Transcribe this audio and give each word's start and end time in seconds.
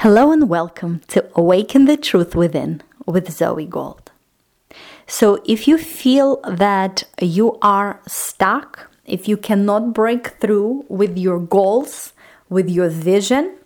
Hello 0.00 0.30
and 0.30 0.46
welcome 0.46 1.00
to 1.08 1.26
Awaken 1.34 1.86
the 1.86 1.96
Truth 1.96 2.36
Within 2.36 2.82
with 3.06 3.32
Zoe 3.32 3.64
Gold. 3.64 4.12
So, 5.06 5.42
if 5.46 5.66
you 5.66 5.78
feel 5.78 6.38
that 6.46 7.04
you 7.18 7.58
are 7.62 8.02
stuck, 8.06 8.90
if 9.06 9.26
you 9.26 9.38
cannot 9.38 9.94
break 9.94 10.38
through 10.38 10.84
with 10.90 11.16
your 11.16 11.40
goals, 11.40 12.12
with 12.50 12.68
your 12.68 12.90
vision, 12.90 13.56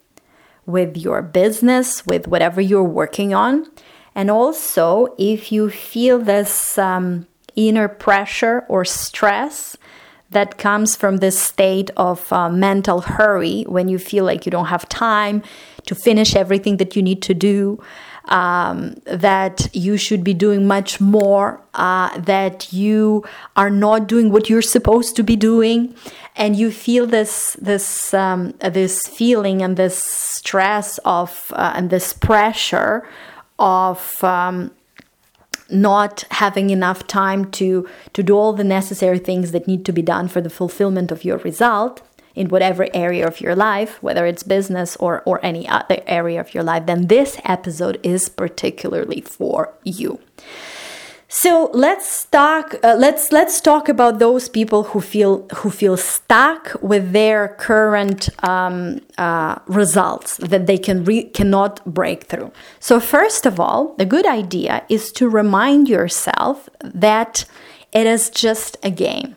with 0.66 0.96
your 0.96 1.20
business, 1.20 2.06
with 2.06 2.28
whatever 2.28 2.60
you're 2.60 2.84
working 2.84 3.34
on, 3.34 3.66
and 4.14 4.30
also 4.30 5.12
if 5.18 5.50
you 5.50 5.68
feel 5.68 6.20
this 6.20 6.78
um, 6.78 7.26
inner 7.56 7.88
pressure 7.88 8.64
or 8.68 8.84
stress 8.84 9.76
that 10.30 10.58
comes 10.58 10.94
from 10.94 11.16
this 11.16 11.38
state 11.38 11.90
of 11.96 12.32
uh, 12.32 12.48
mental 12.48 13.00
hurry 13.00 13.64
when 13.64 13.88
you 13.88 13.98
feel 13.98 14.24
like 14.24 14.46
you 14.46 14.50
don't 14.50 14.66
have 14.66 14.88
time 14.88 15.42
to 15.86 15.94
finish 15.94 16.34
everything 16.34 16.76
that 16.78 16.96
you 16.96 17.02
need 17.02 17.22
to 17.22 17.34
do, 17.34 17.82
um, 18.26 18.94
that 19.06 19.68
you 19.72 19.96
should 19.96 20.22
be 20.22 20.34
doing 20.34 20.66
much 20.66 21.00
more, 21.00 21.60
uh, 21.74 22.18
that 22.18 22.72
you 22.72 23.24
are 23.56 23.70
not 23.70 24.06
doing 24.06 24.30
what 24.30 24.48
you're 24.48 24.62
supposed 24.62 25.16
to 25.16 25.22
be 25.22 25.36
doing, 25.36 25.94
and 26.36 26.56
you 26.56 26.70
feel 26.70 27.06
this 27.06 27.56
this 27.60 28.14
um, 28.14 28.52
this 28.60 29.06
feeling 29.06 29.62
and 29.62 29.76
this 29.76 30.02
stress 30.02 30.98
of 31.04 31.52
uh, 31.52 31.72
and 31.74 31.90
this 31.90 32.12
pressure 32.12 33.06
of 33.58 34.22
um, 34.24 34.70
not 35.70 36.24
having 36.30 36.70
enough 36.70 37.06
time 37.06 37.50
to 37.52 37.88
to 38.12 38.22
do 38.22 38.36
all 38.36 38.52
the 38.52 38.64
necessary 38.64 39.18
things 39.18 39.52
that 39.52 39.66
need 39.66 39.84
to 39.84 39.92
be 39.92 40.02
done 40.02 40.28
for 40.28 40.40
the 40.40 40.50
fulfillment 40.50 41.12
of 41.12 41.24
your 41.24 41.38
result 41.38 42.02
in 42.34 42.48
whatever 42.48 42.86
area 42.94 43.26
of 43.26 43.40
your 43.40 43.54
life 43.54 44.02
whether 44.02 44.26
it's 44.26 44.42
business 44.42 44.96
or 44.96 45.22
or 45.24 45.44
any 45.44 45.68
other 45.68 45.98
area 46.06 46.40
of 46.40 46.54
your 46.54 46.62
life 46.62 46.86
then 46.86 47.06
this 47.06 47.38
episode 47.44 47.98
is 48.02 48.28
particularly 48.28 49.20
for 49.20 49.72
you 49.84 50.18
so 51.32 51.70
let's 51.72 52.24
talk. 52.24 52.74
Uh, 52.82 52.96
let's 52.98 53.30
let's 53.30 53.60
talk 53.60 53.88
about 53.88 54.18
those 54.18 54.48
people 54.48 54.82
who 54.82 55.00
feel 55.00 55.46
who 55.58 55.70
feel 55.70 55.96
stuck 55.96 56.74
with 56.82 57.12
their 57.12 57.54
current 57.56 58.28
um, 58.42 59.00
uh, 59.16 59.60
results 59.66 60.38
that 60.38 60.66
they 60.66 60.76
can 60.76 61.04
re- 61.04 61.30
cannot 61.30 61.84
break 61.84 62.24
through. 62.24 62.50
So 62.80 62.98
first 62.98 63.46
of 63.46 63.60
all, 63.60 63.94
the 63.96 64.06
good 64.06 64.26
idea 64.26 64.82
is 64.88 65.12
to 65.12 65.28
remind 65.28 65.88
yourself 65.88 66.68
that 66.82 67.44
it 67.92 68.08
is 68.08 68.28
just 68.28 68.76
a 68.82 68.90
game, 68.90 69.36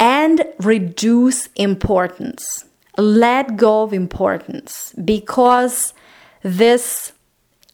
and 0.00 0.42
reduce 0.58 1.48
importance. 1.54 2.64
Let 2.96 3.56
go 3.56 3.82
of 3.82 3.92
importance 3.92 4.94
because 5.04 5.94
this 6.42 7.12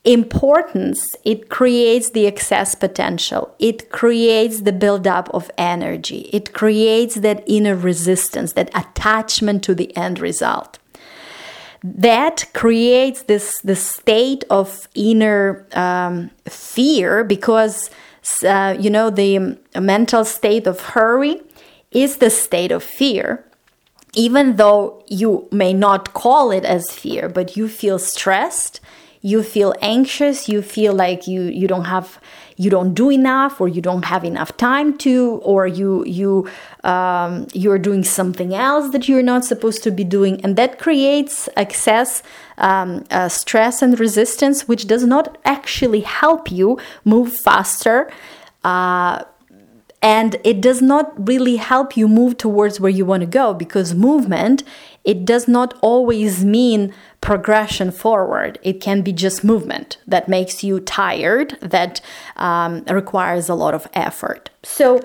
importance, 0.04 1.16
it 1.24 1.48
creates 1.48 2.10
the 2.10 2.26
excess 2.26 2.74
potential. 2.74 3.54
It 3.58 3.90
creates 3.90 4.62
the 4.62 4.72
buildup 4.72 5.28
of 5.32 5.50
energy. 5.56 6.28
It 6.32 6.52
creates 6.52 7.16
that 7.16 7.42
inner 7.46 7.76
resistance, 7.76 8.52
that 8.52 8.70
attachment 8.74 9.62
to 9.64 9.74
the 9.74 9.96
end 9.96 10.18
result. 10.18 10.78
That 11.82 12.46
creates 12.52 13.22
this, 13.22 13.60
this 13.62 13.84
state 13.84 14.44
of 14.50 14.88
inner 14.94 15.66
um, 15.72 16.30
fear 16.48 17.22
because, 17.22 17.90
uh, 18.44 18.76
you 18.78 18.90
know, 18.90 19.10
the 19.10 19.56
mental 19.78 20.24
state 20.24 20.66
of 20.66 20.80
hurry 20.80 21.40
is 22.02 22.18
the 22.18 22.30
state 22.30 22.72
of 22.72 22.82
fear 22.82 23.46
even 24.16 24.56
though 24.56 25.04
you 25.06 25.46
may 25.52 25.74
not 25.74 26.14
call 26.14 26.50
it 26.50 26.64
as 26.64 26.90
fear, 26.90 27.28
but 27.28 27.54
you 27.54 27.68
feel 27.68 27.98
stressed, 27.98 28.80
you 29.26 29.42
feel 29.42 29.74
anxious 29.82 30.48
you 30.48 30.62
feel 30.62 30.94
like 30.94 31.26
you 31.26 31.42
you 31.42 31.66
don't 31.66 31.86
have 31.86 32.20
you 32.56 32.70
don't 32.70 32.94
do 32.94 33.10
enough 33.10 33.60
or 33.60 33.66
you 33.66 33.82
don't 33.82 34.04
have 34.04 34.24
enough 34.24 34.56
time 34.56 34.96
to 34.98 35.40
or 35.42 35.66
you 35.66 36.04
you 36.04 36.48
um, 36.84 37.46
you're 37.52 37.78
doing 37.78 38.04
something 38.04 38.54
else 38.54 38.92
that 38.92 39.08
you're 39.08 39.28
not 39.34 39.44
supposed 39.44 39.82
to 39.82 39.90
be 39.90 40.04
doing. 40.04 40.40
And 40.44 40.54
that 40.56 40.78
creates 40.78 41.48
excess 41.56 42.22
um, 42.58 43.04
uh, 43.10 43.28
stress 43.28 43.82
and 43.82 43.98
resistance 43.98 44.68
which 44.68 44.86
does 44.86 45.04
not 45.04 45.38
actually 45.44 46.02
help 46.02 46.52
you 46.52 46.78
move 47.04 47.34
faster 47.34 48.08
uh, 48.62 49.24
and 50.02 50.36
it 50.44 50.60
does 50.60 50.82
not 50.82 51.12
really 51.26 51.56
help 51.56 51.96
you 51.96 52.06
move 52.06 52.38
towards 52.38 52.78
where 52.78 52.90
you 52.90 53.04
want 53.04 53.22
to 53.22 53.26
go 53.26 53.54
because 53.54 53.94
movement 53.94 54.62
it 55.06 55.24
does 55.24 55.46
not 55.46 55.78
always 55.82 56.44
mean 56.44 56.92
progression 57.20 57.92
forward. 57.92 58.58
It 58.62 58.80
can 58.80 59.02
be 59.02 59.12
just 59.12 59.44
movement 59.44 59.98
that 60.06 60.28
makes 60.28 60.64
you 60.64 60.80
tired, 60.80 61.56
that 61.62 62.00
um, 62.36 62.84
requires 62.90 63.48
a 63.48 63.54
lot 63.54 63.72
of 63.72 63.86
effort. 63.94 64.50
So, 64.64 65.00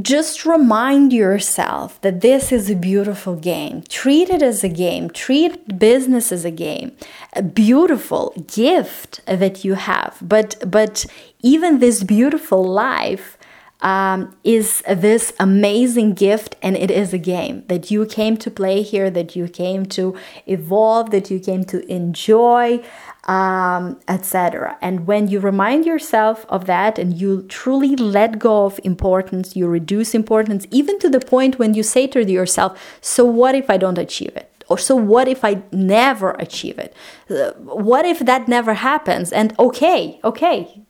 just 0.00 0.46
remind 0.46 1.12
yourself 1.12 2.00
that 2.00 2.22
this 2.22 2.50
is 2.50 2.70
a 2.70 2.74
beautiful 2.74 3.36
game. 3.36 3.82
Treat 3.90 4.30
it 4.30 4.40
as 4.40 4.64
a 4.64 4.70
game. 4.70 5.10
Treat 5.10 5.78
business 5.78 6.32
as 6.32 6.46
a 6.46 6.50
game. 6.50 6.96
A 7.34 7.42
beautiful 7.42 8.32
gift 8.46 9.20
that 9.26 9.66
you 9.66 9.74
have. 9.74 10.16
But 10.22 10.56
but 10.66 11.04
even 11.42 11.78
this 11.78 12.02
beautiful 12.02 12.64
life 12.64 13.36
um, 13.82 14.34
is 14.44 14.80
this 14.88 15.32
amazing 15.40 16.14
gift, 16.14 16.54
and 16.62 16.76
it 16.76 16.90
is 16.90 17.12
a 17.12 17.18
game 17.18 17.64
that 17.66 17.90
you 17.90 18.06
came 18.06 18.36
to 18.38 18.50
play 18.50 18.82
here, 18.82 19.10
that 19.10 19.34
you 19.34 19.48
came 19.48 19.86
to 19.86 20.16
evolve, 20.46 21.10
that 21.10 21.30
you 21.30 21.40
came 21.40 21.64
to 21.64 21.84
enjoy, 21.92 22.82
um, 23.24 24.00
etc. 24.06 24.78
And 24.80 25.06
when 25.06 25.26
you 25.28 25.40
remind 25.40 25.84
yourself 25.84 26.46
of 26.48 26.66
that 26.66 26.98
and 26.98 27.20
you 27.20 27.42
truly 27.42 27.96
let 27.96 28.38
go 28.38 28.66
of 28.66 28.78
importance, 28.84 29.56
you 29.56 29.66
reduce 29.66 30.14
importance, 30.14 30.66
even 30.70 30.98
to 31.00 31.08
the 31.08 31.20
point 31.20 31.58
when 31.58 31.74
you 31.74 31.82
say 31.82 32.06
to 32.08 32.24
yourself, 32.24 32.80
So 33.00 33.24
what 33.24 33.56
if 33.56 33.68
I 33.68 33.76
don't 33.76 33.98
achieve 33.98 34.36
it? 34.36 34.48
Or 34.68 34.78
so 34.78 34.94
what 34.94 35.28
if 35.28 35.44
I 35.44 35.62
never 35.72 36.30
achieve 36.38 36.78
it? 36.78 36.94
Uh, 37.28 37.50
what 37.58 38.06
if 38.06 38.20
that 38.20 38.48
never 38.48 38.74
happens? 38.74 39.32
And 39.32 39.54
okay, 39.58 40.20
okay, 40.24 40.82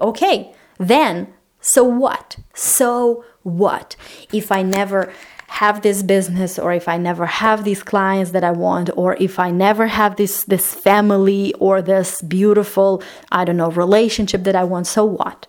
okay, 0.00 0.54
then 0.78 1.32
so 1.72 1.84
what? 1.84 2.36
So 2.54 3.24
what? 3.42 3.94
If 4.32 4.50
I 4.50 4.62
never 4.62 5.12
have 5.48 5.82
this 5.82 6.02
business 6.02 6.58
or 6.58 6.72
if 6.72 6.88
I 6.88 6.98
never 6.98 7.26
have 7.26 7.64
these 7.64 7.82
clients 7.82 8.30
that 8.32 8.44
I 8.44 8.52
want 8.52 8.90
or 8.96 9.16
if 9.16 9.38
I 9.38 9.50
never 9.50 9.86
have 9.86 10.16
this 10.16 10.44
this 10.44 10.74
family 10.74 11.54
or 11.54 11.80
this 11.80 12.20
beautiful 12.22 13.02
I 13.32 13.44
don't 13.44 13.56
know 13.56 13.70
relationship 13.70 14.44
that 14.44 14.54
I 14.54 14.64
want 14.64 14.86
so 14.86 15.06
what 15.06 15.46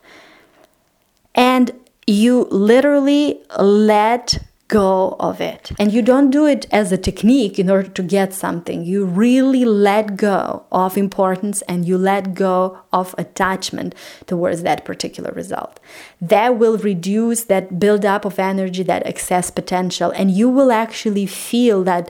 and 1.35 1.71
you 2.07 2.47
literally 2.49 3.41
let 3.59 4.39
go 4.69 5.17
of 5.19 5.41
it. 5.41 5.71
And 5.77 5.91
you 5.91 6.01
don't 6.01 6.29
do 6.29 6.45
it 6.45 6.65
as 6.71 6.91
a 6.91 6.97
technique 6.97 7.59
in 7.59 7.69
order 7.69 7.89
to 7.89 8.03
get 8.03 8.33
something. 8.33 8.85
You 8.85 9.03
really 9.03 9.65
let 9.65 10.15
go 10.15 10.63
of 10.71 10.97
importance 10.97 11.61
and 11.63 11.85
you 11.85 11.97
let 11.97 12.33
go 12.35 12.79
of 12.93 13.13
attachment 13.17 13.95
towards 14.27 14.61
that 14.63 14.85
particular 14.85 15.31
result. 15.31 15.79
That 16.21 16.57
will 16.57 16.77
reduce 16.77 17.43
that 17.45 17.79
buildup 17.79 18.23
of 18.25 18.39
energy, 18.39 18.83
that 18.83 19.05
excess 19.05 19.51
potential, 19.51 20.11
and 20.11 20.31
you 20.31 20.47
will 20.47 20.71
actually 20.71 21.25
feel 21.25 21.83
that 21.83 22.09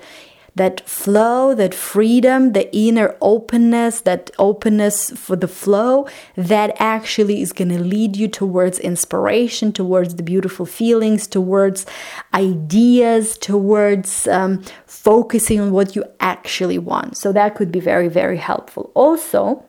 that 0.60 0.82
flow, 0.82 1.56
that 1.56 1.74
freedom, 1.74 2.52
the 2.52 2.70
inner 2.76 3.16
openness, 3.22 4.02
that 4.02 4.30
openness 4.38 5.10
for 5.12 5.38
the 5.38 5.48
flow, 5.48 6.06
that 6.36 6.76
actually 6.80 7.42
is 7.42 7.54
going 7.54 7.70
to 7.70 7.82
lead 7.82 8.18
you 8.18 8.28
towards 8.28 8.78
inspiration, 8.78 9.72
towards 9.72 10.16
the 10.16 10.24
beautiful 10.24 10.66
feelings, 10.66 11.28
towards 11.28 11.86
ideas, 12.34 13.38
towards 13.38 14.28
um, 14.28 14.62
focusing 14.86 15.62
on 15.62 15.72
what 15.72 15.96
you 15.96 16.04
actually 16.20 16.78
want. 16.78 17.16
So 17.16 17.32
that 17.32 17.56
could 17.56 17.72
be 17.72 17.80
very, 17.80 18.10
very 18.10 18.38
helpful. 18.38 18.92
Also, 18.96 19.64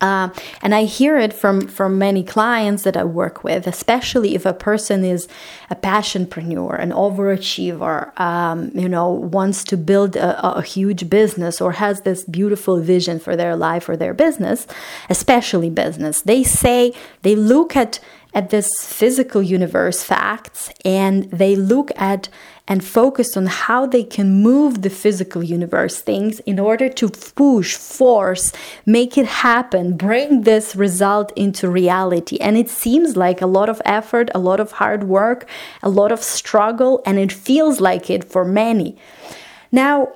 uh, 0.00 0.28
and 0.62 0.74
I 0.74 0.84
hear 0.84 1.18
it 1.18 1.32
from 1.32 1.66
from 1.68 1.98
many 1.98 2.22
clients 2.22 2.82
that 2.82 2.96
I 2.96 3.04
work 3.04 3.44
with, 3.44 3.66
especially 3.66 4.34
if 4.34 4.44
a 4.44 4.52
person 4.52 5.04
is 5.04 5.28
a 5.70 5.76
passionpreneur, 5.76 6.78
an 6.78 6.90
overachiever, 6.90 8.18
um, 8.20 8.70
you 8.74 8.88
know, 8.88 9.10
wants 9.10 9.64
to 9.64 9.76
build 9.76 10.16
a, 10.16 10.58
a, 10.58 10.62
huge 10.62 11.08
business 11.08 11.60
or 11.60 11.72
has 11.72 12.02
this 12.02 12.24
beautiful 12.24 12.80
vision 12.80 13.18
for 13.18 13.36
their 13.36 13.56
life 13.56 13.88
or 13.88 13.96
their 13.96 14.14
business, 14.14 14.66
especially 15.08 15.70
business. 15.70 16.22
They 16.22 16.42
say 16.42 16.92
they 17.22 17.34
look 17.34 17.76
at 17.76 18.00
at 18.34 18.50
this 18.50 18.68
physical 18.82 19.42
universe 19.42 20.02
facts 20.02 20.70
and 20.84 21.24
they 21.30 21.56
look 21.56 21.90
at 21.96 22.28
and 22.68 22.84
focus 22.84 23.36
on 23.36 23.46
how 23.46 23.86
they 23.86 24.02
can 24.02 24.42
move 24.42 24.82
the 24.82 24.90
physical 24.90 25.42
universe 25.42 26.00
things 26.00 26.40
in 26.40 26.58
order 26.58 26.88
to 26.88 27.08
push, 27.08 27.76
force, 27.76 28.52
make 28.84 29.16
it 29.16 29.26
happen, 29.26 29.96
bring 29.96 30.42
this 30.42 30.74
result 30.74 31.32
into 31.36 31.70
reality. 31.70 32.38
And 32.38 32.56
it 32.56 32.68
seems 32.68 33.16
like 33.16 33.40
a 33.40 33.46
lot 33.46 33.68
of 33.68 33.80
effort, 33.84 34.30
a 34.34 34.40
lot 34.40 34.58
of 34.58 34.72
hard 34.72 35.04
work, 35.04 35.48
a 35.82 35.88
lot 35.88 36.10
of 36.10 36.22
struggle, 36.22 37.02
and 37.06 37.18
it 37.18 37.30
feels 37.30 37.80
like 37.80 38.10
it 38.10 38.24
for 38.24 38.44
many. 38.44 38.98
Now, 39.70 40.12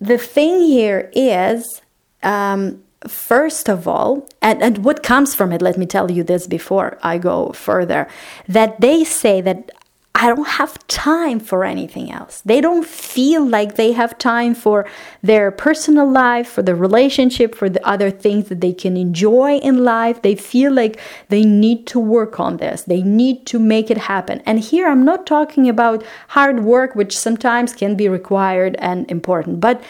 the 0.00 0.18
thing 0.18 0.62
here 0.62 1.10
is 1.14 1.82
um, 2.22 2.82
first 3.06 3.68
of 3.68 3.88
all, 3.88 4.28
and, 4.40 4.62
and 4.62 4.84
what 4.84 5.02
comes 5.02 5.34
from 5.34 5.52
it, 5.52 5.62
let 5.62 5.76
me 5.76 5.86
tell 5.86 6.10
you 6.10 6.22
this 6.22 6.46
before 6.46 6.98
I 7.02 7.18
go 7.18 7.52
further, 7.52 8.08
that 8.48 8.80
they 8.80 9.04
say 9.04 9.40
that 9.40 9.70
I 10.14 10.26
don't 10.28 10.46
have 10.46 10.86
time 10.88 11.40
for 11.40 11.64
anything 11.64 12.12
else. 12.12 12.42
They 12.42 12.60
don't 12.60 12.86
feel 12.86 13.44
like 13.44 13.74
they 13.74 13.92
have 13.92 14.18
time 14.18 14.54
for 14.54 14.86
their 15.22 15.50
personal 15.50 16.08
life, 16.08 16.48
for 16.48 16.62
the 16.62 16.74
relationship, 16.74 17.54
for 17.54 17.70
the 17.70 17.84
other 17.84 18.10
things 18.10 18.48
that 18.48 18.60
they 18.60 18.74
can 18.74 18.96
enjoy 18.96 19.56
in 19.56 19.84
life. 19.84 20.20
They 20.20 20.34
feel 20.36 20.72
like 20.72 21.00
they 21.28 21.44
need 21.44 21.86
to 21.88 21.98
work 21.98 22.38
on 22.38 22.58
this. 22.58 22.82
They 22.82 23.02
need 23.02 23.46
to 23.46 23.58
make 23.58 23.90
it 23.90 23.98
happen. 23.98 24.42
And 24.44 24.60
here 24.60 24.86
I'm 24.86 25.04
not 25.04 25.26
talking 25.26 25.68
about 25.68 26.04
hard 26.28 26.62
work, 26.62 26.94
which 26.94 27.18
sometimes 27.18 27.72
can 27.74 27.96
be 27.96 28.08
required 28.08 28.76
and 28.78 29.10
important, 29.10 29.60
but 29.60 29.82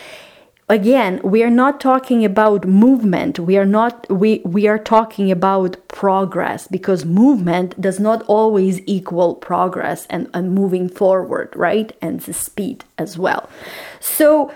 again 0.72 1.20
we 1.22 1.42
are 1.42 1.50
not 1.50 1.80
talking 1.80 2.24
about 2.24 2.66
movement. 2.66 3.38
We 3.38 3.56
are 3.58 3.66
not 3.66 4.10
we 4.10 4.40
we 4.44 4.66
are 4.66 4.78
talking 4.78 5.30
about 5.30 5.76
progress 5.88 6.66
because 6.66 7.04
movement 7.04 7.80
does 7.80 8.00
not 8.00 8.22
always 8.22 8.80
equal 8.86 9.34
progress 9.34 10.06
and, 10.08 10.28
and 10.34 10.54
moving 10.54 10.88
forward 10.88 11.52
right? 11.54 11.94
And 12.00 12.20
the 12.20 12.32
speed 12.32 12.84
as 12.98 13.19
well. 13.19 13.48
So 14.00 14.52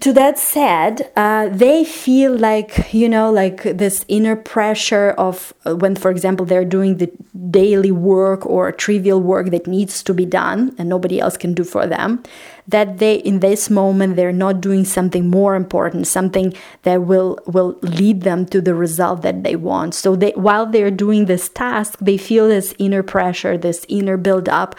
to 0.00 0.12
that 0.12 0.36
said, 0.36 1.12
uh, 1.14 1.48
they 1.48 1.84
feel 1.84 2.36
like, 2.36 2.92
you 2.92 3.08
know, 3.08 3.30
like 3.30 3.62
this 3.62 4.04
inner 4.08 4.34
pressure 4.34 5.10
of 5.16 5.54
uh, 5.64 5.76
when, 5.76 5.94
for 5.94 6.10
example, 6.10 6.44
they're 6.44 6.64
doing 6.64 6.96
the 6.96 7.08
daily 7.50 7.92
work 7.92 8.44
or 8.44 8.72
trivial 8.72 9.20
work 9.20 9.50
that 9.50 9.68
needs 9.68 10.02
to 10.02 10.12
be 10.12 10.26
done 10.26 10.74
and 10.76 10.88
nobody 10.88 11.20
else 11.20 11.36
can 11.36 11.54
do 11.54 11.62
for 11.62 11.86
them 11.86 12.20
that 12.68 12.98
they 12.98 13.16
in 13.16 13.40
this 13.40 13.70
moment 13.70 14.16
they're 14.16 14.32
not 14.32 14.60
doing 14.60 14.84
something 14.84 15.28
more 15.28 15.54
important 15.54 16.06
something 16.06 16.52
that 16.82 17.02
will 17.02 17.38
will 17.46 17.78
lead 17.82 18.22
them 18.22 18.46
to 18.46 18.60
the 18.60 18.74
result 18.74 19.22
that 19.22 19.42
they 19.42 19.56
want. 19.56 19.94
So 19.94 20.16
they 20.16 20.32
while 20.32 20.66
they're 20.66 20.90
doing 20.90 21.26
this 21.26 21.48
task 21.48 21.98
they 22.00 22.16
feel 22.16 22.48
this 22.48 22.74
inner 22.78 23.02
pressure 23.02 23.56
this 23.56 23.86
inner 23.88 24.16
build 24.16 24.48
up 24.48 24.74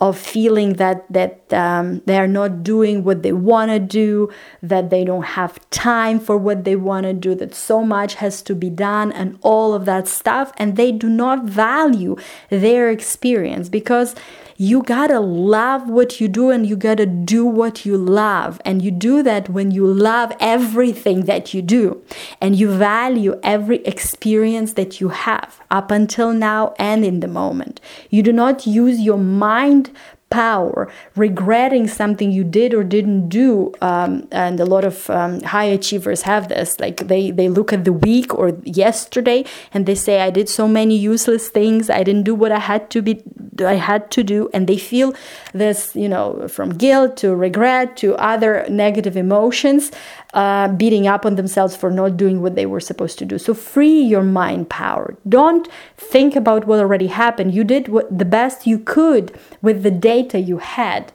of 0.00 0.18
feeling 0.18 0.74
that 0.74 1.10
that 1.12 1.52
um, 1.52 2.02
they 2.06 2.18
are 2.18 2.28
not 2.28 2.62
doing 2.62 3.04
what 3.04 3.22
they 3.22 3.32
want 3.32 3.70
to 3.70 3.78
do 3.78 4.30
that 4.62 4.90
they 4.90 5.04
don't 5.04 5.24
have 5.38 5.58
time 5.70 6.18
for 6.20 6.36
what 6.36 6.64
they 6.64 6.76
want 6.76 7.04
to 7.04 7.12
do 7.12 7.34
that 7.34 7.54
so 7.54 7.82
much 7.82 8.14
has 8.14 8.42
to 8.42 8.54
be 8.54 8.70
done 8.70 9.12
and 9.12 9.38
all 9.42 9.74
of 9.74 9.84
that 9.84 10.08
stuff 10.08 10.52
and 10.58 10.76
they 10.76 10.92
do 10.92 11.08
not 11.08 11.44
value 11.44 12.16
their 12.50 12.90
experience 12.90 13.68
because 13.68 14.14
you 14.60 14.82
gotta 14.82 15.20
love 15.20 15.88
what 15.88 16.20
you 16.20 16.26
do 16.26 16.50
and 16.50 16.66
you 16.66 16.74
gotta 16.74 17.06
do 17.06 17.46
what 17.46 17.86
you 17.86 17.96
love. 17.96 18.60
And 18.64 18.82
you 18.82 18.90
do 18.90 19.22
that 19.22 19.48
when 19.48 19.70
you 19.70 19.86
love 19.86 20.32
everything 20.40 21.26
that 21.26 21.54
you 21.54 21.62
do 21.62 22.02
and 22.40 22.56
you 22.56 22.68
value 22.76 23.38
every 23.44 23.76
experience 23.84 24.72
that 24.72 25.00
you 25.00 25.10
have 25.10 25.60
up 25.70 25.92
until 25.92 26.32
now 26.32 26.74
and 26.76 27.04
in 27.04 27.20
the 27.20 27.28
moment. 27.28 27.80
You 28.10 28.24
do 28.24 28.32
not 28.32 28.66
use 28.66 29.00
your 29.00 29.16
mind 29.18 29.92
power, 30.30 30.90
regretting 31.16 31.88
something 31.88 32.30
you 32.30 32.44
did 32.44 32.74
or 32.74 32.84
didn't 32.84 33.28
do. 33.28 33.72
Um, 33.80 34.28
and 34.30 34.60
a 34.60 34.66
lot 34.66 34.84
of 34.84 35.08
um, 35.10 35.40
high 35.42 35.64
achievers 35.64 36.22
have 36.22 36.48
this. 36.48 36.78
Like 36.78 37.08
they, 37.08 37.30
they 37.30 37.48
look 37.48 37.72
at 37.72 37.84
the 37.84 37.92
week 37.92 38.34
or 38.34 38.58
yesterday 38.64 39.44
and 39.72 39.86
they 39.86 39.94
say, 39.94 40.20
I 40.20 40.30
did 40.30 40.48
so 40.48 40.68
many 40.68 40.96
useless 40.96 41.48
things. 41.48 41.88
I 41.88 42.02
didn't 42.02 42.24
do 42.24 42.34
what 42.34 42.52
I 42.52 42.58
had 42.58 42.90
to 42.90 43.02
be, 43.02 43.22
I 43.64 43.74
had 43.74 44.10
to 44.12 44.22
do. 44.22 44.50
And 44.52 44.66
they 44.66 44.76
feel 44.76 45.14
this, 45.52 45.94
you 45.94 46.08
know, 46.08 46.46
from 46.48 46.70
guilt 46.70 47.16
to 47.18 47.34
regret 47.34 47.96
to 47.98 48.14
other 48.16 48.66
negative 48.68 49.16
emotions 49.16 49.90
uh, 50.34 50.68
beating 50.68 51.06
up 51.06 51.24
on 51.24 51.36
themselves 51.36 51.76
for 51.76 51.90
not 51.90 52.16
doing 52.16 52.42
what 52.42 52.54
they 52.54 52.66
were 52.66 52.80
supposed 52.80 53.18
to 53.18 53.24
do. 53.24 53.38
So 53.38 53.54
free 53.54 54.00
your 54.00 54.22
mind 54.22 54.68
power. 54.68 55.16
Don't 55.28 55.68
think 55.96 56.36
about 56.36 56.66
what 56.66 56.78
already 56.80 57.06
happened. 57.06 57.54
You 57.54 57.64
did 57.64 57.88
what 57.88 58.16
the 58.16 58.24
best 58.24 58.66
you 58.66 58.78
could 58.78 59.38
with 59.62 59.82
the 59.82 59.90
data 59.90 60.38
you 60.38 60.58
had. 60.58 61.12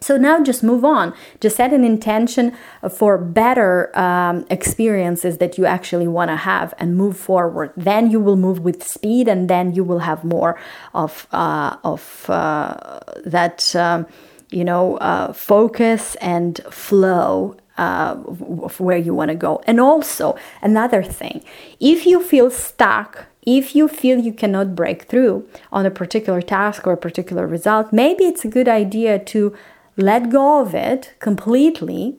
So 0.00 0.16
now 0.16 0.42
just 0.42 0.62
move 0.62 0.84
on. 0.84 1.12
Just 1.40 1.56
set 1.56 1.72
an 1.72 1.84
intention 1.84 2.56
for 2.88 3.18
better 3.18 3.96
um, 3.98 4.46
experiences 4.48 5.38
that 5.38 5.58
you 5.58 5.66
actually 5.66 6.06
want 6.06 6.30
to 6.30 6.36
have 6.36 6.72
and 6.78 6.96
move 6.96 7.16
forward. 7.16 7.72
Then 7.76 8.10
you 8.10 8.20
will 8.20 8.36
move 8.36 8.60
with 8.60 8.86
speed, 8.86 9.26
and 9.26 9.50
then 9.50 9.74
you 9.74 9.82
will 9.82 10.00
have 10.00 10.22
more 10.22 10.58
of 10.94 11.26
uh, 11.32 11.76
of 11.84 12.26
uh, 12.28 13.00
that. 13.24 13.74
Um, 13.74 14.06
you 14.50 14.64
know, 14.64 14.96
uh, 14.96 15.30
focus 15.34 16.14
and 16.22 16.58
flow 16.70 17.54
uh, 17.78 18.16
of 18.62 18.80
where 18.80 18.98
you 18.98 19.14
want 19.14 19.30
to 19.30 19.34
go. 19.34 19.62
And 19.66 19.80
also, 19.80 20.36
another 20.60 21.02
thing, 21.02 21.42
if 21.80 22.04
you 22.04 22.22
feel 22.22 22.50
stuck, 22.50 23.26
if 23.42 23.74
you 23.74 23.88
feel 23.88 24.18
you 24.18 24.32
cannot 24.32 24.74
break 24.74 25.04
through 25.04 25.48
on 25.72 25.86
a 25.86 25.90
particular 25.90 26.42
task 26.42 26.86
or 26.86 26.92
a 26.92 26.96
particular 26.96 27.46
result, 27.46 27.92
maybe 27.92 28.24
it's 28.24 28.44
a 28.44 28.48
good 28.48 28.68
idea 28.68 29.18
to 29.18 29.56
let 29.96 30.30
go 30.30 30.60
of 30.60 30.74
it 30.74 31.14
completely 31.18 32.18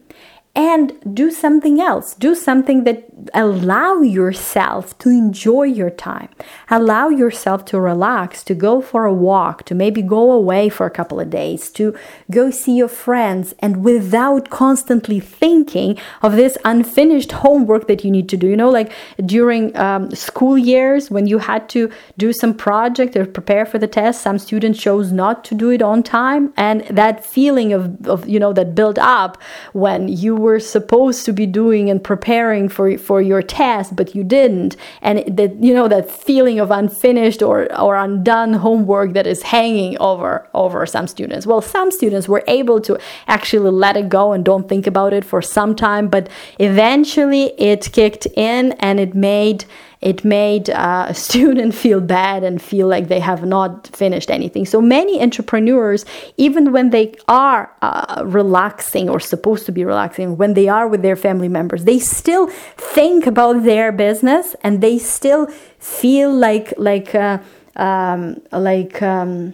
and 0.55 1.15
do 1.15 1.31
something 1.31 1.79
else. 1.79 2.15
Do 2.15 2.33
something 2.33 2.83
that 2.83 3.05
allow 3.33 4.01
yourself 4.01 4.97
to 4.99 5.09
enjoy 5.09 5.63
your 5.63 5.89
time. 5.89 6.29
Allow 6.69 7.09
yourself 7.09 7.65
to 7.65 7.79
relax 7.79 8.43
to 8.45 8.55
go 8.55 8.81
for 8.81 9.05
a 9.05 9.13
walk 9.13 9.63
to 9.65 9.75
maybe 9.75 10.01
go 10.01 10.31
away 10.31 10.69
for 10.69 10.85
a 10.85 10.91
couple 10.91 11.19
of 11.19 11.29
days 11.29 11.69
to 11.71 11.95
go 12.31 12.49
see 12.49 12.77
your 12.77 12.87
friends 12.87 13.53
and 13.59 13.83
without 13.83 14.49
constantly 14.49 15.19
thinking 15.19 15.97
of 16.21 16.35
this 16.35 16.57
unfinished 16.65 17.31
homework 17.31 17.87
that 17.87 18.03
you 18.03 18.09
need 18.09 18.27
to 18.29 18.37
do. 18.37 18.47
You 18.47 18.57
know 18.57 18.69
like 18.69 18.91
during 19.25 19.75
um, 19.77 20.11
school 20.15 20.57
years 20.57 21.11
when 21.11 21.27
you 21.27 21.37
had 21.39 21.69
to 21.69 21.91
do 22.17 22.33
some 22.33 22.53
project 22.53 23.15
or 23.15 23.25
prepare 23.25 23.65
for 23.65 23.77
the 23.77 23.87
test 23.87 24.21
some 24.21 24.39
students 24.39 24.81
chose 24.81 25.11
not 25.11 25.43
to 25.45 25.55
do 25.55 25.69
it 25.69 25.81
on 25.81 26.01
time 26.01 26.53
and 26.57 26.81
that 26.87 27.25
feeling 27.25 27.73
of, 27.73 28.07
of 28.07 28.27
you 28.27 28.39
know 28.39 28.53
that 28.53 28.73
build 28.73 28.97
up 28.97 29.41
when 29.73 30.07
you 30.07 30.38
were 30.39 30.59
supposed 30.59 31.25
to 31.25 31.33
be 31.33 31.45
doing 31.45 31.89
and 31.89 32.03
preparing 32.03 32.69
for 32.69 32.97
for 32.97 33.21
your 33.21 33.41
test 33.41 33.95
but 33.95 34.15
you 34.15 34.23
didn't. 34.23 34.75
And 35.01 35.37
that 35.37 35.55
you 35.63 35.73
know 35.73 35.87
that 35.87 36.09
feeling 36.09 36.59
of 36.59 36.71
unfinished 36.71 37.41
or 37.41 37.57
or 37.79 37.95
undone 37.95 38.53
homework 38.53 39.13
that 39.13 39.27
is 39.27 39.43
hanging 39.43 39.97
over 39.99 40.47
over 40.53 40.85
some 40.85 41.07
students. 41.07 41.45
Well 41.45 41.61
some 41.61 41.91
students 41.91 42.27
were 42.27 42.43
able 42.47 42.79
to 42.81 42.97
actually 43.27 43.71
let 43.71 43.97
it 43.97 44.09
go 44.09 44.33
and 44.33 44.43
don't 44.43 44.67
think 44.67 44.87
about 44.87 45.13
it 45.13 45.23
for 45.23 45.41
some 45.41 45.75
time 45.75 46.07
but 46.07 46.29
eventually 46.57 47.53
it 47.59 47.91
kicked 47.91 48.25
in 48.35 48.71
and 48.79 48.99
it 48.99 49.13
made 49.13 49.65
it 50.01 50.23
made 50.23 50.69
uh, 50.69 51.07
a 51.09 51.13
student 51.13 51.73
feel 51.83 51.99
bad 51.99 52.43
and 52.43 52.61
feel 52.61 52.87
like 52.87 53.07
they 53.07 53.19
have 53.19 53.45
not 53.45 53.87
finished 53.87 54.29
anything. 54.31 54.65
So 54.65 54.81
many 54.81 55.21
entrepreneurs, 55.21 56.05
even 56.37 56.71
when 56.71 56.91
they 56.91 57.15
are 57.27 57.71
uh, 57.81 58.23
relaxing 58.25 59.09
or 59.09 59.19
supposed 59.19 59.65
to 59.65 59.71
be 59.71 59.83
relaxing, 59.83 60.37
when 60.37 60.53
they 60.53 60.67
are 60.67 60.87
with 60.87 61.01
their 61.01 61.15
family 61.15 61.49
members, 61.49 61.83
they 61.83 61.99
still 61.99 62.47
think 62.77 63.27
about 63.27 63.63
their 63.63 63.91
business 63.91 64.55
and 64.63 64.81
they 64.81 64.97
still 64.97 65.47
feel 65.79 66.33
like 66.33 66.73
like 66.77 67.13
uh, 67.15 67.39
um, 67.75 68.41
like. 68.51 69.01
Um, 69.01 69.53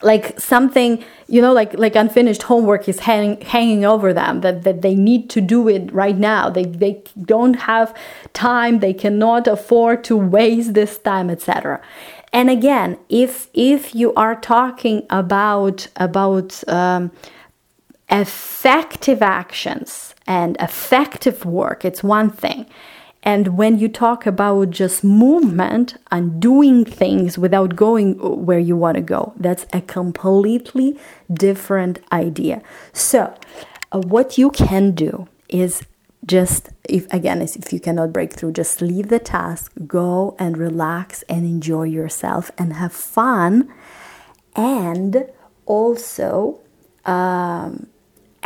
like 0.00 0.38
something 0.38 1.04
you 1.26 1.42
know 1.42 1.52
like 1.52 1.74
like 1.74 1.96
unfinished 1.96 2.42
homework 2.44 2.88
is 2.88 3.00
hang, 3.00 3.40
hanging 3.40 3.84
over 3.84 4.12
them 4.12 4.42
that, 4.42 4.62
that 4.62 4.82
they 4.82 4.94
need 4.94 5.28
to 5.30 5.40
do 5.40 5.68
it 5.68 5.92
right 5.92 6.16
now. 6.16 6.48
They 6.48 6.64
they 6.64 7.02
don't 7.22 7.54
have 7.54 7.94
time. 8.32 8.78
They 8.78 8.94
cannot 8.94 9.46
afford 9.48 10.04
to 10.04 10.16
waste 10.16 10.74
this 10.74 10.98
time 10.98 11.30
etc 11.30 11.80
and 12.32 12.50
again 12.50 12.98
if 13.08 13.48
if 13.54 13.94
you 13.94 14.12
are 14.14 14.34
talking 14.34 15.06
about 15.10 15.88
about 15.96 16.62
um, 16.68 17.10
effective 18.10 19.22
actions 19.22 20.14
and 20.26 20.56
effective 20.60 21.44
work 21.44 21.84
it's 21.84 22.02
one 22.02 22.30
thing 22.30 22.66
and 23.22 23.58
when 23.58 23.78
you 23.78 23.88
talk 23.88 24.26
about 24.26 24.70
just 24.70 25.02
movement 25.02 25.96
and 26.10 26.40
doing 26.40 26.84
things 26.84 27.36
without 27.36 27.76
going 27.76 28.14
where 28.46 28.58
you 28.58 28.76
want 28.76 28.94
to 28.94 29.02
go, 29.02 29.32
that's 29.36 29.66
a 29.72 29.80
completely 29.80 30.98
different 31.32 31.98
idea. 32.12 32.62
So, 32.92 33.34
uh, 33.90 34.00
what 34.00 34.38
you 34.38 34.50
can 34.50 34.92
do 34.92 35.28
is 35.48 35.82
just 36.26 36.70
if 36.88 37.10
again 37.12 37.40
if 37.40 37.72
you 37.72 37.78
cannot 37.78 38.12
break 38.12 38.32
through 38.32 38.52
just 38.52 38.82
leave 38.82 39.08
the 39.08 39.20
task 39.20 39.72
go 39.86 40.34
and 40.38 40.58
relax 40.58 41.22
and 41.28 41.46
enjoy 41.46 41.84
yourself 41.84 42.50
and 42.58 42.72
have 42.74 42.92
fun 42.92 43.72
and 44.56 45.24
also 45.64 46.60
um, 47.04 47.86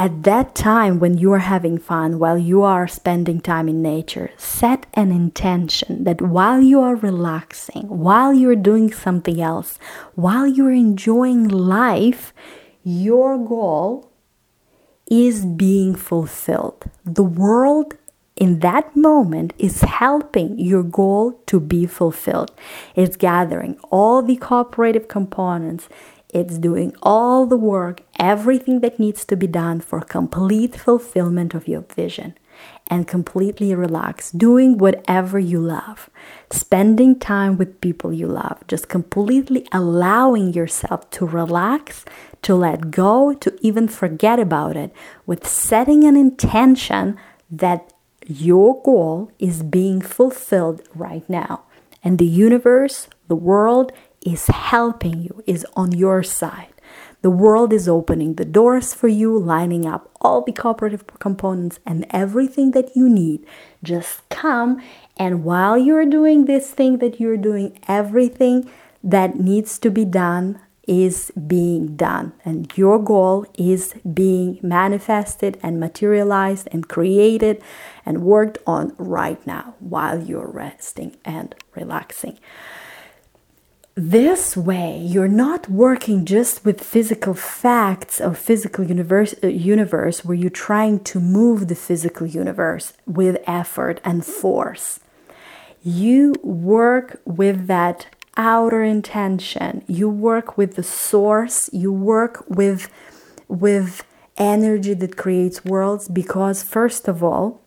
at 0.02 0.24
that 0.24 0.52
time 0.56 0.98
when 0.98 1.16
you 1.16 1.30
are 1.30 1.46
having 1.54 1.78
fun, 1.78 2.18
while 2.18 2.36
you 2.36 2.60
are 2.62 2.88
spending 2.88 3.40
time 3.40 3.68
in 3.68 3.80
nature, 3.80 4.32
set 4.36 4.84
an 4.94 5.12
intention 5.12 6.02
that 6.02 6.20
while 6.20 6.60
you 6.60 6.80
are 6.80 6.96
relaxing, 6.96 7.86
while 7.86 8.34
you're 8.34 8.56
doing 8.56 8.92
something 8.92 9.40
else, 9.40 9.78
while 10.16 10.44
you're 10.44 10.72
enjoying 10.72 11.46
life, 11.46 12.34
your 12.82 13.38
goal 13.38 14.10
is 15.08 15.46
being 15.46 15.94
fulfilled. 15.94 16.90
The 17.04 17.22
world 17.22 17.94
in 18.34 18.58
that 18.58 18.96
moment 18.96 19.52
is 19.56 19.82
helping 19.82 20.58
your 20.58 20.82
goal 20.82 21.40
to 21.46 21.60
be 21.60 21.86
fulfilled. 21.86 22.50
It's 22.96 23.16
gathering 23.16 23.78
all 23.92 24.20
the 24.20 24.34
cooperative 24.34 25.06
components, 25.06 25.88
it's 26.32 26.58
doing 26.58 26.94
all 27.02 27.46
the 27.46 27.58
work, 27.58 28.02
everything 28.18 28.80
that 28.80 28.98
needs 28.98 29.24
to 29.26 29.36
be 29.36 29.46
done 29.46 29.80
for 29.80 30.00
complete 30.00 30.74
fulfillment 30.74 31.54
of 31.54 31.68
your 31.68 31.82
vision. 31.82 32.34
And 32.88 33.08
completely 33.08 33.74
relax, 33.74 34.30
doing 34.30 34.76
whatever 34.76 35.38
you 35.38 35.58
love, 35.58 36.10
spending 36.50 37.18
time 37.18 37.56
with 37.56 37.80
people 37.80 38.12
you 38.12 38.26
love, 38.26 38.62
just 38.68 38.88
completely 38.88 39.66
allowing 39.72 40.52
yourself 40.52 41.08
to 41.12 41.26
relax, 41.26 42.04
to 42.42 42.54
let 42.54 42.90
go, 42.90 43.32
to 43.34 43.56
even 43.62 43.88
forget 43.88 44.38
about 44.38 44.76
it, 44.76 44.92
with 45.26 45.46
setting 45.46 46.04
an 46.04 46.16
intention 46.16 47.16
that 47.50 47.92
your 48.26 48.80
goal 48.82 49.32
is 49.38 49.62
being 49.62 50.00
fulfilled 50.00 50.82
right 50.94 51.28
now. 51.28 51.62
And 52.04 52.18
the 52.18 52.26
universe, 52.26 53.08
the 53.28 53.36
world 53.36 53.92
is 54.24 54.46
helping 54.46 55.22
you, 55.22 55.42
is 55.46 55.66
on 55.74 55.92
your 55.92 56.22
side. 56.22 56.68
The 57.22 57.30
world 57.30 57.72
is 57.72 57.88
opening 57.88 58.34
the 58.34 58.44
doors 58.44 58.94
for 58.94 59.06
you, 59.06 59.38
lining 59.38 59.86
up 59.86 60.10
all 60.20 60.42
the 60.42 60.52
cooperative 60.52 61.06
components 61.20 61.78
and 61.86 62.04
everything 62.10 62.72
that 62.72 62.96
you 62.96 63.08
need. 63.08 63.46
Just 63.82 64.28
come, 64.28 64.82
and 65.16 65.44
while 65.44 65.78
you're 65.78 66.06
doing 66.06 66.46
this 66.46 66.72
thing 66.72 66.98
that 66.98 67.20
you're 67.20 67.36
doing, 67.36 67.78
everything 67.86 68.68
that 69.04 69.38
needs 69.38 69.78
to 69.78 69.90
be 69.90 70.04
done 70.04 70.60
is 70.86 71.30
being 71.46 71.94
done 71.94 72.32
and 72.44 72.76
your 72.76 72.98
goal 72.98 73.46
is 73.56 73.94
being 74.12 74.58
manifested 74.62 75.56
and 75.62 75.78
materialized 75.78 76.68
and 76.72 76.88
created 76.88 77.62
and 78.04 78.24
worked 78.24 78.58
on 78.66 78.92
right 78.98 79.46
now 79.46 79.74
while 79.78 80.20
you're 80.20 80.50
resting 80.50 81.16
and 81.24 81.54
relaxing. 81.76 82.36
This 83.94 84.56
way, 84.56 84.98
you're 84.98 85.28
not 85.28 85.68
working 85.68 86.24
just 86.24 86.64
with 86.64 86.82
physical 86.82 87.34
facts 87.34 88.22
or 88.22 88.32
physical 88.32 88.86
universe, 88.86 89.34
uh, 89.44 89.48
universe 89.48 90.24
where 90.24 90.34
you're 90.34 90.48
trying 90.48 91.00
to 91.00 91.20
move 91.20 91.68
the 91.68 91.74
physical 91.74 92.26
universe 92.26 92.94
with 93.06 93.36
effort 93.46 94.00
and 94.02 94.24
force. 94.24 94.98
You 95.82 96.34
work 96.42 97.20
with 97.26 97.66
that 97.66 98.06
outer 98.34 98.82
intention. 98.82 99.84
You 99.86 100.08
work 100.08 100.56
with 100.56 100.76
the 100.76 100.82
source. 100.82 101.68
You 101.70 101.92
work 101.92 102.44
with 102.48 102.88
with 103.46 104.04
energy 104.38 104.94
that 104.94 105.18
creates 105.18 105.66
worlds 105.66 106.08
because 106.08 106.62
first 106.62 107.06
of 107.08 107.22
all 107.22 107.60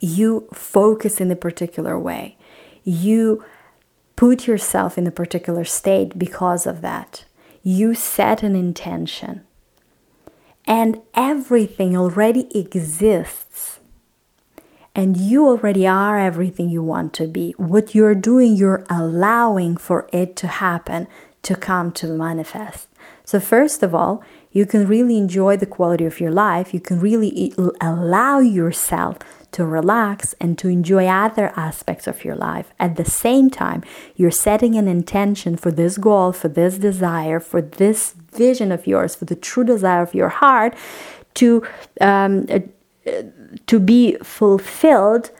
you 0.00 0.48
focus 0.52 1.20
in 1.20 1.30
a 1.30 1.36
particular 1.36 1.96
way. 1.96 2.36
You 2.82 3.44
put 4.20 4.46
yourself 4.46 4.98
in 4.98 5.06
a 5.06 5.10
particular 5.10 5.64
state 5.64 6.18
because 6.18 6.66
of 6.66 6.82
that 6.82 7.24
you 7.62 7.94
set 7.94 8.42
an 8.42 8.54
intention 8.54 9.40
and 10.66 11.00
everything 11.14 11.96
already 11.96 12.46
exists 12.54 13.80
and 14.94 15.16
you 15.16 15.46
already 15.46 15.86
are 15.86 16.18
everything 16.18 16.68
you 16.68 16.82
want 16.82 17.14
to 17.14 17.26
be. 17.26 17.54
What 17.56 17.94
you're 17.94 18.14
doing, 18.14 18.56
you're 18.56 18.84
allowing 18.90 19.78
for 19.78 20.06
it 20.12 20.36
to 20.36 20.48
happen, 20.48 21.06
to 21.42 21.54
come 21.54 21.90
to 21.92 22.06
manifest. 22.08 22.88
So, 23.24 23.40
first 23.40 23.82
of 23.82 23.94
all, 23.94 24.22
you 24.52 24.66
can 24.66 24.86
really 24.86 25.16
enjoy 25.16 25.56
the 25.56 25.64
quality 25.64 26.04
of 26.04 26.20
your 26.20 26.32
life. 26.32 26.74
You 26.74 26.80
can 26.80 27.00
really 27.00 27.54
allow 27.80 28.40
yourself 28.40 29.16
to 29.52 29.64
relax 29.64 30.34
and 30.40 30.56
to 30.58 30.68
enjoy 30.68 31.06
other 31.06 31.52
aspects 31.56 32.06
of 32.06 32.24
your 32.24 32.36
life. 32.36 32.72
At 32.78 32.96
the 32.96 33.04
same 33.04 33.50
time, 33.50 33.82
you're 34.16 34.30
setting 34.30 34.76
an 34.76 34.88
intention 34.88 35.56
for 35.56 35.70
this 35.70 35.98
goal, 35.98 36.32
for 36.32 36.48
this 36.48 36.78
desire, 36.78 37.40
for 37.40 37.60
this 37.60 38.12
vision 38.32 38.70
of 38.72 38.86
yours, 38.86 39.14
for 39.14 39.24
the 39.24 39.36
true 39.36 39.64
desire 39.64 40.02
of 40.02 40.14
your 40.14 40.28
heart 40.28 40.74
to 41.34 41.66
um, 42.00 42.46
to 43.66 43.80
be 43.80 44.16
fulfilled 44.22 45.30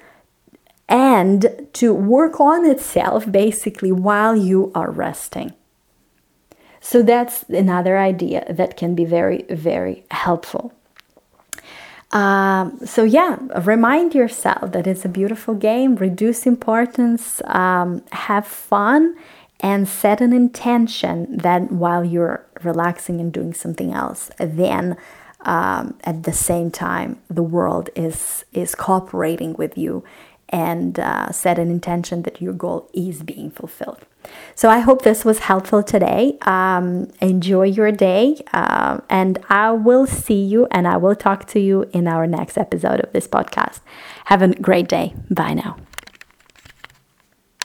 and 0.88 1.68
to 1.72 1.94
work 1.94 2.40
on 2.40 2.66
itself 2.66 3.30
basically 3.30 3.92
while 3.92 4.34
you 4.34 4.72
are 4.74 4.90
resting. 4.90 5.54
So 6.80 7.02
that's 7.02 7.44
another 7.44 7.98
idea 7.98 8.44
that 8.52 8.76
can 8.76 8.94
be 8.94 9.04
very, 9.04 9.44
very 9.50 10.04
helpful. 10.10 10.72
Um, 12.12 12.80
so, 12.84 13.04
yeah, 13.04 13.38
remind 13.62 14.14
yourself 14.14 14.72
that 14.72 14.86
it's 14.86 15.04
a 15.04 15.08
beautiful 15.08 15.54
game, 15.54 15.94
reduce 15.96 16.46
importance, 16.46 17.40
um, 17.44 18.02
have 18.10 18.46
fun, 18.46 19.16
and 19.60 19.86
set 19.86 20.20
an 20.20 20.32
intention 20.32 21.36
that 21.36 21.70
while 21.70 22.04
you're 22.04 22.44
relaxing 22.62 23.20
and 23.20 23.32
doing 23.32 23.54
something 23.54 23.92
else, 23.92 24.30
then 24.38 24.96
um, 25.42 25.94
at 26.04 26.24
the 26.24 26.32
same 26.32 26.70
time 26.70 27.18
the 27.28 27.42
world 27.42 27.88
is 27.96 28.44
is 28.52 28.74
cooperating 28.74 29.54
with 29.54 29.76
you 29.78 30.04
and 30.50 30.98
uh, 30.98 31.30
set 31.32 31.58
an 31.58 31.70
intention 31.70 32.22
that 32.22 32.40
your 32.42 32.52
goal 32.52 32.90
is 32.92 33.22
being 33.22 33.50
fulfilled. 33.50 34.04
So 34.54 34.68
I 34.68 34.80
hope 34.80 35.02
this 35.02 35.24
was 35.24 35.40
helpful 35.40 35.82
today. 35.82 36.36
Um, 36.42 37.10
enjoy 37.20 37.64
your 37.64 37.90
day, 37.90 38.42
uh, 38.52 39.00
and 39.08 39.38
I 39.48 39.70
will 39.72 40.06
see 40.06 40.42
you 40.44 40.66
and 40.70 40.86
I 40.86 40.98
will 40.98 41.16
talk 41.16 41.46
to 41.48 41.60
you 41.60 41.88
in 41.92 42.06
our 42.06 42.26
next 42.26 42.58
episode 42.58 43.00
of 43.00 43.12
this 43.12 43.26
podcast. 43.26 43.80
Have 44.26 44.42
a 44.42 44.48
great 44.48 44.88
day. 44.88 45.14
Bye 45.30 45.54
now. 45.54 45.76